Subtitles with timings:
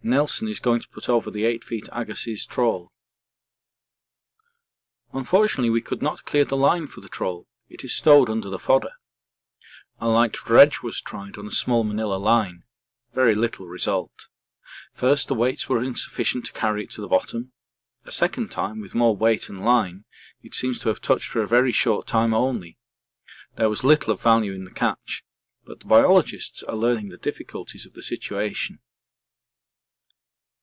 [0.00, 2.92] Nelson is going to put over the 8 feet Agassiz trawl.
[5.12, 8.60] Unfortunately we could not clear the line for the trawl it is stowed under the
[8.60, 8.92] fodder.
[9.98, 12.62] A light dredge was tried on a small manilla line
[13.12, 14.28] very little result.
[14.94, 17.52] First the weights were insufficient to carry it to the bottom;
[18.04, 20.04] a second time, with more weight and line,
[20.40, 22.78] it seems to have touched for a very short time only;
[23.56, 25.22] there was little of value in the catch,
[25.64, 28.78] but the biologists are learning the difficulties of the situation.